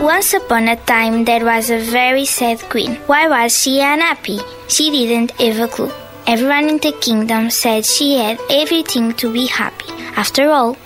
[0.00, 2.96] Once upon a time, there was a very sad queen.
[3.06, 4.38] Why was she unhappy?
[4.68, 5.90] She didn't have a clue.
[6.26, 9.90] Everyone in the kingdom said she had everything to be happy.
[10.14, 10.76] After all,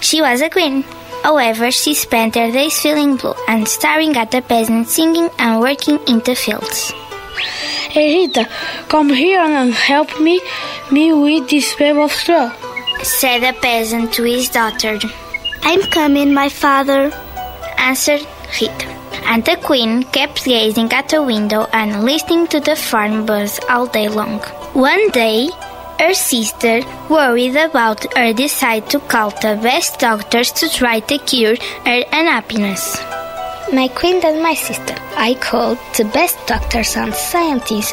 [0.00, 0.84] she was a queen.
[1.24, 5.98] However, she spent her days feeling blue and staring at the peasants singing and working
[6.06, 6.92] in the fields.
[7.90, 8.48] Hey Rita,
[8.88, 10.40] come here and help me,
[10.92, 12.52] me with this web of straw.
[13.02, 15.00] Said the peasant to his daughter.
[15.62, 17.10] I'm coming, my father.
[17.76, 18.24] Answered
[18.60, 18.86] Rita.
[19.26, 23.86] And the queen kept gazing at the window and listening to the farm buzz all
[23.86, 24.40] day long.
[24.72, 25.50] One day,
[25.98, 31.56] her sister, worried about her, decided to call the best doctors to try to cure
[31.84, 32.98] her unhappiness.
[33.72, 37.92] My queen and my sister, I called the best doctors and scientists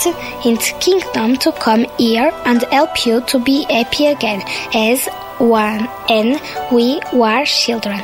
[0.00, 0.08] to,
[0.44, 4.42] in the kingdom to come here and help you to be happy again
[4.74, 5.06] as
[5.38, 6.40] one and
[6.72, 8.00] we were children.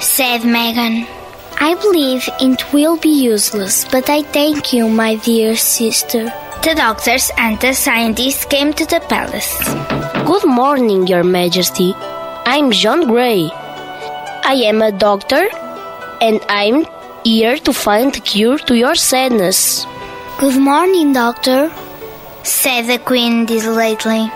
[0.00, 1.06] Said Megan.
[1.62, 6.32] I believe it will be useless, but I thank you, my dear sister.
[6.62, 9.52] The doctors and the scientists came to the palace.
[10.26, 11.92] Good morning, Your Majesty.
[12.46, 13.50] I'm John Gray.
[13.52, 15.50] I am a doctor
[16.22, 16.86] and I'm
[17.24, 19.84] here to find a cure to your sadness.
[20.38, 21.70] Good morning, doctor,
[22.42, 24.32] said the queen desolately.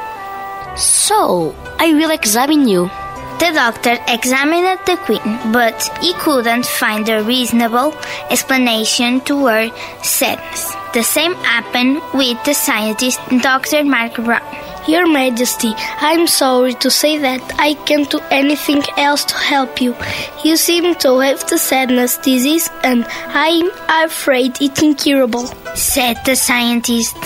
[0.76, 2.90] So, I will examine you.
[3.38, 7.92] The doctor examined the queen, but he couldn't find a reasonable
[8.30, 9.70] explanation to her
[10.02, 10.72] sadness.
[10.94, 13.84] The same happened with the scientist Dr.
[13.84, 14.40] Mark Brown.
[14.86, 19.96] Your Majesty, I'm sorry to say that I can't do anything else to help you.
[20.44, 27.16] You seem to have the sadness disease, and I'm afraid it's incurable, said the scientist.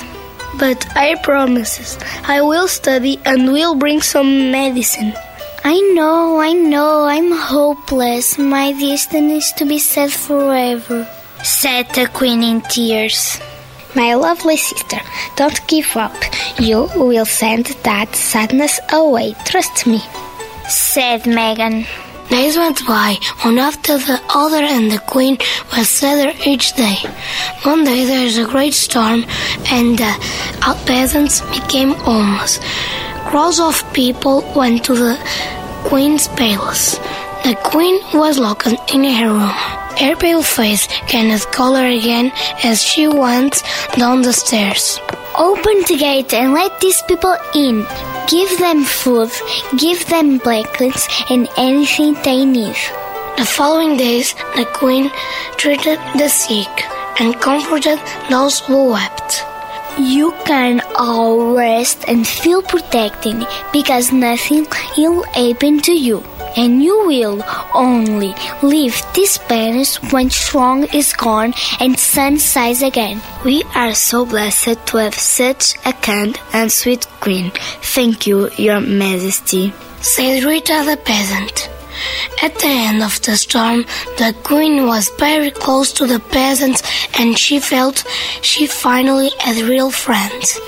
[0.59, 5.13] But I promise I will study and will bring some medicine.
[5.65, 8.39] I know, I know, I'm hopeless.
[8.39, 11.09] My destiny is to be sad forever,
[11.43, 13.41] said the queen in tears.
[13.95, 14.99] My lovely sister,
[15.37, 16.15] don't give up.
[16.59, 19.35] You will send that sadness away.
[19.45, 20.01] Trust me,
[20.69, 21.87] said Megan.
[22.31, 25.39] Days went by, one after the other, and the queen
[25.75, 26.97] was sadder each day.
[27.63, 29.25] One day there was a great storm,
[29.71, 30.15] and the
[30.85, 32.61] peasants became homeless.
[33.29, 35.19] Crowds of people went to the
[35.85, 36.97] queen's palace.
[37.45, 39.53] The queen was locked in her room.
[40.01, 42.33] Her pale face gained color again
[42.65, 43.63] as she went
[43.99, 44.99] down the stairs.
[45.37, 47.87] Open the gate and let these people in.
[48.29, 49.31] Give them food,
[49.77, 52.77] give them blankets, and anything they need.
[53.37, 55.11] The following days, the queen
[55.59, 56.75] treated the sick
[57.21, 58.01] and comforted
[58.31, 59.45] those who wept.
[59.99, 64.67] You can all rest and feel protected because nothing
[64.97, 66.23] will happen to you.
[66.57, 67.45] And you will
[67.75, 73.21] only leave this planet when strong is gone and sun shines again.
[73.45, 77.53] We are so blessed to have such a kind and sweet queen.
[77.83, 81.71] Thank you, your majesty, said Rita the peasant.
[82.43, 83.85] At the end of the storm,
[84.17, 86.83] the queen was very close to the peasants
[87.19, 88.05] and she felt
[88.43, 90.59] she finally had real friends.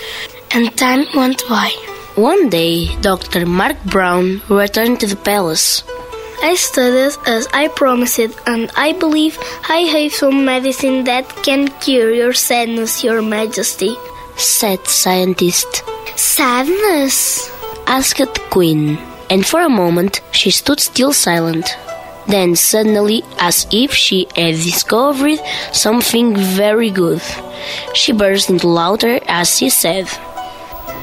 [0.52, 1.70] And time went by.
[2.16, 3.46] One day, Dr.
[3.46, 5.82] Mark Brown returned to the palace.
[6.42, 9.38] I studied as I promised, and I believe
[9.68, 13.94] I have some medicine that can cure your sadness, Your Majesty,
[14.36, 15.84] said scientist.
[16.16, 17.50] Sadness?
[17.86, 18.96] asked the queen,
[19.30, 21.76] and for a moment she stood still silent.
[22.26, 25.40] Then suddenly, as if she had discovered
[25.72, 27.22] something very good,
[27.94, 30.06] she burst into laughter as she said,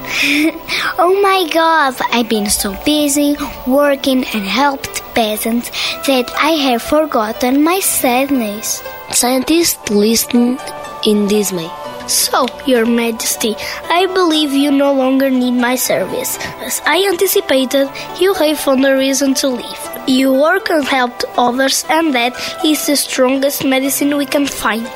[0.99, 3.35] oh my god, I've been so busy
[3.65, 5.69] working and helped peasants
[6.07, 8.81] that I have forgotten my sadness.
[9.11, 10.61] Scientists listened
[11.05, 11.69] in dismay.
[12.07, 13.55] So, Your Majesty,
[13.89, 16.37] I believe you no longer need my service.
[16.63, 17.89] As I anticipated,
[18.19, 19.83] you have found a reason to leave.
[20.07, 22.33] You work and helped others, and that
[22.63, 24.87] is the strongest medicine we can find.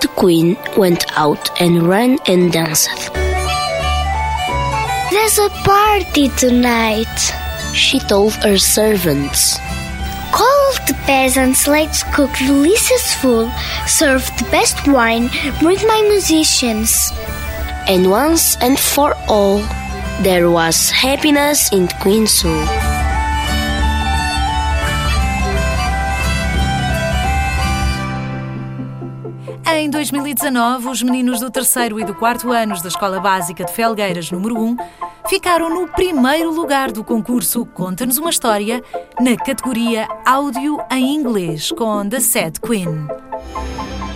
[0.00, 3.12] The queen went out and ran and danced.
[5.12, 7.16] There's a party tonight,
[7.74, 9.58] she told her servants.
[10.34, 13.52] Call the peasants let's cook delicious food,
[13.86, 17.12] serve the best wine, bring my musicians.
[17.86, 19.62] And once and for all,
[20.22, 22.93] there was happiness in Queen Soul.
[29.76, 34.30] Em 2019, os meninos do terceiro e do quarto anos da Escola Básica de Felgueiras,
[34.30, 34.76] número 1,
[35.28, 38.80] ficaram no primeiro lugar do concurso Conta-nos uma História,
[39.20, 42.86] na categoria Áudio em Inglês, com The Sad Queen.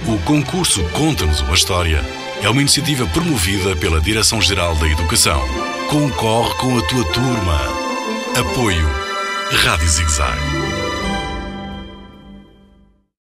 [0.06, 2.05] O concurso Conta-nos uma História
[2.40, 5.40] é uma iniciativa promovida pela Direção-Geral da Educação.
[5.90, 7.58] Concorre com a tua turma.
[8.38, 8.88] Apoio
[9.50, 10.57] Rádio Zigzag.